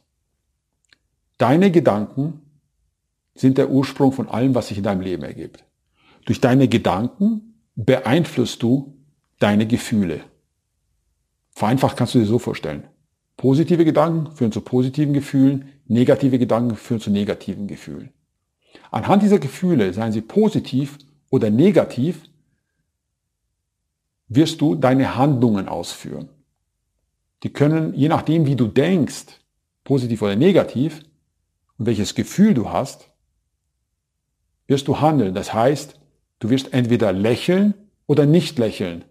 Deine 1.39 1.73
Gedanken 1.73 2.41
sind 3.35 3.59
der 3.59 3.69
Ursprung 3.69 4.13
von 4.13 4.29
allem, 4.29 4.55
was 4.55 4.69
sich 4.69 4.79
in 4.79 4.85
deinem 4.85 5.01
Leben 5.01 5.25
ergibt. 5.25 5.65
Durch 6.25 6.41
deine 6.41 6.69
Gedanken 6.69 7.65
beeinflusst 7.75 8.63
du 8.63 8.97
deine 9.41 9.67
Gefühle. 9.67 10.21
Vereinfacht 11.51 11.97
kannst 11.97 12.15
du 12.15 12.21
dir 12.21 12.27
so 12.27 12.39
vorstellen. 12.39 12.85
Positive 13.37 13.85
Gedanken 13.85 14.37
führen 14.37 14.53
zu 14.53 14.61
positiven 14.61 15.15
Gefühlen, 15.15 15.71
negative 15.87 16.39
Gedanken 16.39 16.77
führen 16.77 17.01
zu 17.01 17.11
negativen 17.11 17.67
Gefühlen. 17.67 18.11
Anhand 18.93 19.25
dieser 19.25 19.41
Gefühle, 19.41 19.93
seien 19.93 20.13
sie 20.13 20.21
positiv 20.21 20.97
oder 21.29 21.51
negativ, 21.51 22.23
wirst 24.29 24.61
du 24.61 24.77
deine 24.77 25.17
Handlungen 25.17 25.67
ausführen. 25.69 26.29
Die 27.43 27.53
können, 27.53 27.95
je 27.95 28.09
nachdem, 28.09 28.47
wie 28.47 28.57
du 28.57 28.67
denkst, 28.67 29.41
positiv 29.85 30.23
oder 30.23 30.37
negativ, 30.37 31.03
und 31.79 31.87
welches 31.87 32.15
Gefühl 32.15 32.53
du 32.53 32.69
hast, 32.69 33.11
wirst 34.67 34.87
du 34.87 35.01
handeln. 35.01 35.35
Das 35.35 35.55
heißt, 35.55 35.99
du 36.39 36.51
wirst 36.51 36.75
entweder 36.75 37.13
lächeln 37.13 37.75
oder 38.07 38.27
nicht 38.27 38.59
lächeln. 38.59 39.05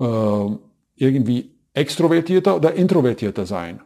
Äh, 0.00 0.56
irgendwie 0.96 1.54
extrovertierter 1.74 2.56
oder 2.56 2.74
introvertierter 2.74 3.46
sein. 3.46 3.80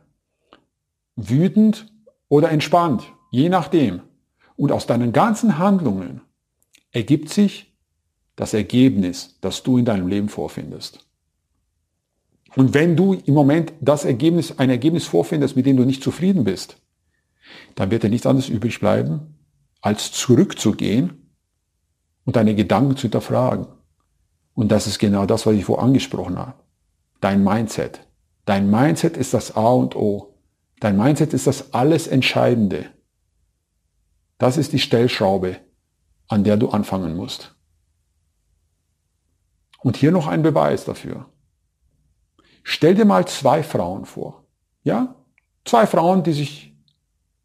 Wütend 1.14 1.92
oder 2.28 2.50
entspannt, 2.50 3.12
je 3.31 3.50
nachdem. 3.50 4.00
Und 4.57 4.73
aus 4.73 4.87
deinen 4.87 5.12
ganzen 5.12 5.59
Handlungen 5.59 6.23
ergibt 6.90 7.28
sich 7.28 7.76
das 8.35 8.54
Ergebnis, 8.54 9.38
das 9.42 9.62
du 9.62 9.76
in 9.76 9.85
deinem 9.85 10.09
Leben 10.09 10.31
vorfindest. 10.31 11.07
Und 12.54 12.75
wenn 12.75 12.97
du 12.97 13.14
im 13.14 13.35
Moment 13.35 13.73
das 13.80 14.04
Ergebnis, 14.04 14.59
ein 14.59 14.71
Ergebnis 14.71 15.06
vorfindest, 15.06 15.56
mit 15.56 15.66
dem 15.66 15.76
du 15.76 15.85
nicht 15.85 16.02
zufrieden 16.02 16.44
bist, 16.44 16.76
dann 17.75 17.90
wird 17.90 18.02
dir 18.02 18.11
nichts 18.11 18.26
anderes 18.26 18.49
übrig 18.49 18.78
bleiben, 18.80 19.38
als 19.80 20.12
zurückzugehen 20.12 21.32
und 22.25 22.37
deine 22.37 22.54
Gedanken 22.54 22.97
zu 22.97 23.02
hinterfragen. 23.02 23.66
Und 24.54 24.71
das 24.71 24.87
ist 24.87 24.99
genau 24.99 25.26
das, 25.26 25.47
was 25.47 25.54
ich 25.54 25.64
vorher 25.64 25.85
angesprochen 25.85 26.38
habe. 26.38 26.54
Dein 27.21 27.42
Mindset. 27.42 28.06
Dein 28.44 28.71
Mindset 28.71 29.16
ist 29.16 29.32
das 29.32 29.56
A 29.56 29.71
und 29.71 29.97
O. 29.97 30.35
Dein 30.80 30.97
Mindset 30.97 31.32
ist 31.32 31.47
das 31.47 31.73
alles 31.73 32.06
Entscheidende. 32.06 32.87
Das 34.38 34.56
ist 34.56 34.73
die 34.73 34.78
Stellschraube, 34.78 35.59
an 36.28 36.44
der 36.44 36.56
du 36.56 36.71
anfangen 36.71 37.16
musst. 37.16 37.54
Und 39.78 39.97
hier 39.97 40.11
noch 40.11 40.26
ein 40.26 40.42
Beweis 40.42 40.85
dafür. 40.85 41.26
Stell 42.62 42.95
dir 42.95 43.04
mal 43.04 43.26
zwei 43.26 43.62
Frauen 43.62 44.04
vor. 44.04 44.45
Ja? 44.85 45.14
Zwei 45.64 45.87
Frauen, 45.87 46.23
die 46.23 46.33
sich, 46.33 46.75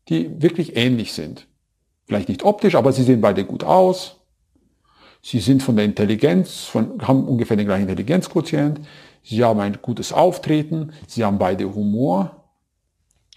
die 0.10 0.42
wirklich 0.42 0.76
ähnlich 0.76 1.14
sind. 1.14 1.48
Vielleicht 2.06 2.30
nicht 2.30 2.44
optisch, 2.44 2.76
aber 2.76 2.94
sie 2.94 3.04
sehen 3.04 3.22
beide 3.22 3.44
gut 3.46 3.64
aus. 3.64 4.18
Sie 5.22 5.40
sind 5.40 5.62
von 5.62 5.76
der 5.76 5.86
Intelligenz, 5.86 6.64
von, 6.64 7.02
haben 7.06 7.28
ungefähr 7.28 7.58
den 7.58 7.66
gleichen 7.66 7.90
Intelligenzquotient. 7.90 8.80
Sie 9.24 9.44
haben 9.44 9.60
ein 9.60 9.80
gutes 9.82 10.14
Auftreten. 10.14 10.94
Sie 11.06 11.26
haben 11.26 11.38
beide 11.38 11.74
Humor. 11.74 12.46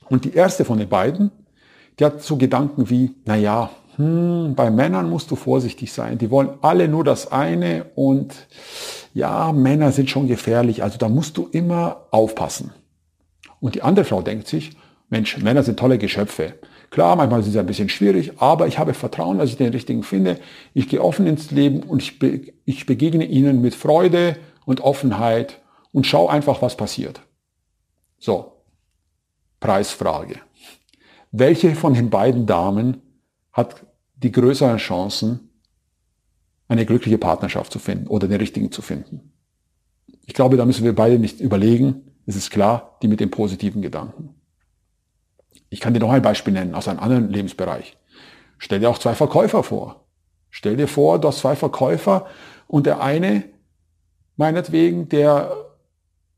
Und 0.09 0.25
die 0.25 0.35
erste 0.35 0.65
von 0.65 0.79
den 0.79 0.89
beiden, 0.89 1.31
die 1.99 2.05
hat 2.05 2.23
so 2.23 2.37
Gedanken 2.37 2.91
wie, 2.91 3.15
na 3.25 3.37
ja, 3.37 3.71
hm, 3.97 4.55
bei 4.55 4.71
Männern 4.71 5.11
musst 5.11 5.31
du 5.31 5.37
vorsichtig 5.37 5.93
sein. 5.93 6.19
Die 6.19 6.31
wollen 6.31 6.51
alle 6.63 6.89
nur 6.89 7.05
das 7.05 7.31
eine 7.33 7.87
und 7.95 8.35
ja, 9.13 9.53
Männer 9.53 9.93
sind 9.93 10.11
schon 10.11 10.29
gefährlich, 10.29 10.83
also 10.83 10.99
da 10.99 11.09
musst 11.09 11.37
du 11.37 11.49
immer 11.51 12.07
aufpassen. 12.11 12.73
Und 13.61 13.75
die 13.75 13.83
andere 13.83 14.05
Frau 14.05 14.23
denkt 14.23 14.47
sich, 14.47 14.77
Mensch, 15.09 15.39
Männer 15.39 15.63
sind 15.63 15.79
tolle 15.79 15.99
Geschöpfe. 15.99 16.55
Klar, 16.91 17.17
manchmal 17.17 17.43
sind 17.43 17.53
sie 17.53 17.59
ein 17.59 17.67
bisschen 17.67 17.89
schwierig, 17.89 18.41
aber 18.41 18.67
ich 18.67 18.79
habe 18.79 18.95
Vertrauen, 18.95 19.39
dass 19.39 19.51
ich 19.51 19.57
den 19.57 19.73
richtigen 19.73 20.03
finde. 20.03 20.39
Ich 20.75 20.89
gehe 20.89 21.03
offen 21.03 21.27
ins 21.27 21.51
Leben 21.51 21.83
und 21.83 22.03
ich, 22.03 22.19
be 22.19 22.53
ich 22.65 22.87
begegne 22.87 23.25
ihnen 23.25 23.61
mit 23.61 23.75
Freude 23.75 24.37
und 24.65 24.81
Offenheit 24.81 25.61
und 25.93 26.07
schau 26.07 26.29
einfach, 26.29 26.63
was 26.63 26.77
passiert. 26.77 27.21
So, 28.19 28.53
Preisfrage. 29.59 30.37
Welche 31.33 31.75
von 31.75 31.95
den 31.95 32.11
beiden 32.11 32.47
Damen 32.47 33.03
hat 33.53 33.85
die 34.17 34.33
größeren 34.33 34.79
Chancen, 34.79 35.50
eine 36.71 36.87
glückliche 36.87 37.19
Partnerschaft 37.19 37.73
zu 37.73 37.81
finden 37.81 38.07
oder 38.07 38.29
den 38.29 38.39
richtigen 38.39 38.71
zu 38.71 38.81
finden. 38.81 39.33
Ich 40.25 40.35
glaube, 40.35 40.57
da 40.57 40.65
müssen 40.65 40.85
wir 40.85 40.95
beide 40.95 41.19
nicht 41.19 41.41
überlegen. 41.41 42.13
Es 42.27 42.37
ist 42.37 42.51
klar, 42.51 42.97
die 43.03 43.09
mit 43.09 43.19
den 43.19 43.33
positiven 43.33 43.83
Gedanken. 43.83 44.37
Ich 45.69 45.81
kann 45.81 45.95
dir 45.95 46.01
noch 46.01 46.13
ein 46.13 46.23
Beispiel 46.23 46.53
nennen 46.53 46.77
aus 46.77 46.87
einem 46.87 47.01
anderen 47.01 47.29
Lebensbereich. 47.29 47.97
Stell 48.57 48.79
dir 48.79 48.89
auch 48.89 48.99
zwei 48.99 49.17
Verkäufer 49.17 49.65
vor. 49.65 50.05
Stell 50.49 50.77
dir 50.77 50.87
vor, 50.87 51.19
du 51.19 51.27
hast 51.27 51.41
zwei 51.41 51.57
Verkäufer 51.57 52.27
und 52.69 52.87
der 52.87 53.03
eine, 53.03 53.43
meinetwegen, 54.37 55.09
der, 55.09 55.51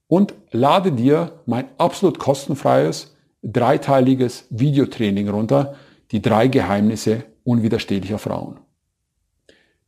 und 0.07 0.33
lade 0.51 0.91
dir 0.91 1.43
mein 1.45 1.65
absolut 1.77 2.17
kostenfreies 2.17 3.15
dreiteiliges 3.43 4.47
Videotraining 4.49 5.29
runter, 5.29 5.75
die 6.11 6.21
drei 6.21 6.47
Geheimnisse 6.47 7.23
unwiderstehlicher 7.43 8.19
Frauen. 8.19 8.59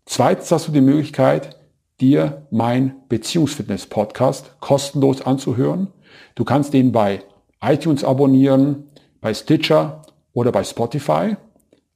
Zweitens 0.06 0.52
hast 0.52 0.68
du 0.68 0.72
die 0.72 0.82
Möglichkeit, 0.82 1.58
dir 2.00 2.48
mein 2.50 2.96
Beziehungsfitness-Podcast 3.08 4.60
kostenlos 4.60 5.22
anzuhören. 5.22 5.88
Du 6.36 6.44
kannst 6.44 6.74
den 6.74 6.92
bei 6.92 7.24
iTunes 7.62 8.04
abonnieren, 8.04 8.90
bei 9.22 9.34
Stitcher 9.34 10.02
oder 10.34 10.52
bei 10.52 10.64
Spotify. 10.64 11.38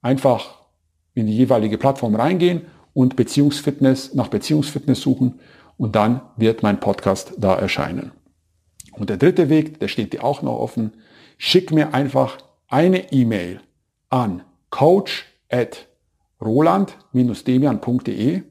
Einfach 0.01 0.61
in 1.15 1.25
die 1.25 1.35
jeweilige 1.35 1.77
Plattform 1.77 2.15
reingehen 2.15 2.61
und 2.93 3.15
Beziehungsfitness 3.15 4.13
nach 4.13 4.27
Beziehungsfitness 4.27 5.01
suchen 5.01 5.39
und 5.77 5.95
dann 5.95 6.21
wird 6.37 6.61
mein 6.63 6.79
Podcast 6.79 7.33
da 7.37 7.55
erscheinen. 7.55 8.11
Und 8.93 9.09
der 9.09 9.17
dritte 9.17 9.49
Weg, 9.49 9.79
der 9.79 9.87
steht 9.87 10.13
dir 10.13 10.23
auch 10.23 10.41
noch 10.41 10.57
offen. 10.57 10.93
Schick 11.37 11.71
mir 11.71 11.93
einfach 11.93 12.37
eine 12.67 13.11
E-Mail 13.11 13.59
an 14.09 14.43
coach 14.69 15.25
at 15.49 15.87
roland-demian.de 16.41 18.43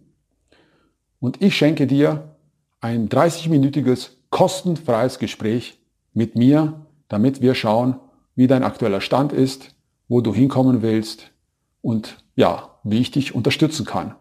und 1.21 1.43
ich 1.43 1.57
schenke 1.57 1.87
dir 1.87 2.37
ein 2.81 3.09
30-minütiges 3.09 4.11
kostenfreies 4.31 5.19
Gespräch 5.19 5.79
mit 6.12 6.37
mir, 6.37 6.87
damit 7.09 7.40
wir 7.40 7.55
schauen, 7.55 7.99
wie 8.35 8.47
dein 8.47 8.64
aktueller 8.64 9.01
Stand 9.01 9.33
ist, 9.33 9.75
wo 10.09 10.21
du 10.21 10.35
hinkommen 10.35 10.83
willst 10.83 11.31
und 11.83 12.19
ja, 12.37 12.71
wie 12.83 13.01
ich 13.01 13.11
dich 13.11 13.35
unterstützen 13.35 13.87
kann. 13.87 14.14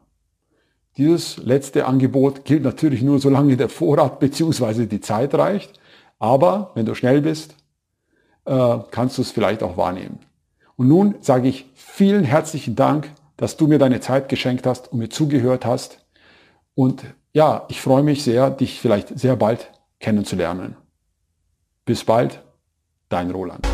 Dieses 0.98 1.38
letzte 1.38 1.88
Angebot 1.88 2.46
gilt 2.46 2.64
natürlich 2.64 3.02
nur, 3.02 3.20
solange 3.20 3.58
der 3.58 3.70
Vorrat 3.70 4.20
bzw. 4.20 4.86
die 4.86 5.02
Zeit 5.02 5.34
reicht. 5.34 5.80
Aber 6.20 6.72
wenn 6.76 6.86
du 6.86 6.94
schnell 6.94 7.22
bist, 7.22 7.56
äh, 8.46 8.78
kannst 8.92 9.18
du 9.18 9.24
es 9.24 9.32
vielleicht 9.32 9.64
auch 9.64 9.76
wahrnehmen. 9.76 10.20
Und 10.76 10.88
nun 10.88 11.16
sage 11.22 11.48
ich 11.48 11.70
vielen 11.76 12.24
herzlichen 12.24 12.76
Dank, 12.76 13.12
dass 13.38 13.58
du 13.58 13.68
mir 13.68 13.80
deine 13.80 14.00
Zeit 14.00 14.30
geschenkt 14.30 14.66
hast 14.66 14.92
und 14.92 15.00
mir 15.00 15.10
zugehört 15.10 15.66
hast. 15.66 16.06
Und 16.76 17.04
ja, 17.34 17.66
ich 17.70 17.82
freue 17.82 18.04
mich 18.04 18.24
sehr, 18.24 18.50
dich 18.50 18.80
vielleicht 18.80 19.18
sehr 19.20 19.36
bald 19.36 19.72
kennenzulernen. 20.00 20.76
Bis 21.86 22.04
bald, 22.04 22.42
dein 23.10 23.32
Roland. 23.32 23.68